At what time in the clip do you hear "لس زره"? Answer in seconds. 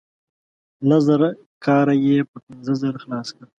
0.89-1.29